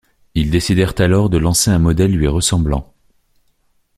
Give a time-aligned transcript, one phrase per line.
[0.33, 2.91] Ils décidèrent alors de lancer un modèle lui ressemblant.